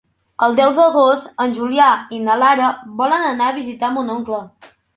El 0.45 0.55
deu 0.59 0.71
d'agost 0.77 1.43
en 1.45 1.53
Julià 1.59 1.91
i 2.19 2.23
na 2.29 2.39
Lara 2.45 2.73
volen 3.05 3.29
anar 3.35 3.53
a 3.53 3.57
visitar 3.61 3.95
mon 4.01 4.13
oncle. 4.19 4.45